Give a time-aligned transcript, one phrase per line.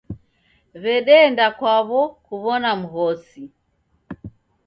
[0.81, 3.43] W'edeenda kwaw'o kuw'ona mghosi.